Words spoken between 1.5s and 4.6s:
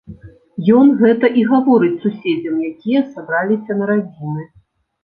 гаворыць суседзям, якія сабраліся на радзіны.